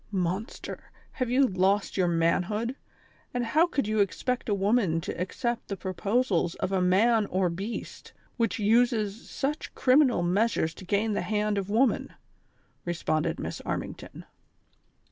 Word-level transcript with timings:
''Monster, 0.11 0.79
have 1.11 1.29
you 1.29 1.45
lost 1.45 1.95
your 1.95 2.07
manhood, 2.07 2.75
and 3.35 3.45
how 3.45 3.67
could 3.67 3.87
you 3.87 3.99
expect 3.99 4.49
a 4.49 4.53
woman 4.55 4.99
to 4.99 5.15
accept 5.21 5.67
the 5.67 5.77
proposals 5.77 6.55
of 6.55 6.71
a 6.71 6.81
man 6.81 7.27
or 7.27 7.51
beast, 7.51 8.11
which 8.35 8.57
uses 8.57 9.29
such 9.29 9.75
criminal 9.75 10.23
measures 10.23 10.73
to 10.73 10.85
gain 10.85 11.13
the 11.13 11.21
hand 11.21 11.55
of 11.59 11.69
woman 11.69 12.07
V" 12.07 12.13
responded 12.85 13.39
Miss 13.39 13.61
Armington. 13.63 14.23